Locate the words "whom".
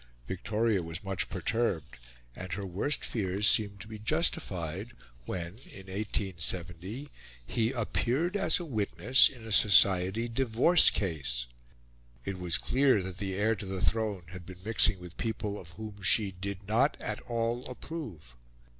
15.73-16.01